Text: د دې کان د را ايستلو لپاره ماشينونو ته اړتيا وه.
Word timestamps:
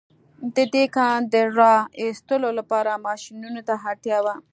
د 0.55 0.57
دې 0.73 0.85
کان 0.95 1.19
د 1.33 1.35
را 1.59 1.75
ايستلو 2.01 2.49
لپاره 2.59 3.01
ماشينونو 3.07 3.59
ته 3.67 3.73
اړتيا 3.89 4.17
وه. 4.25 4.35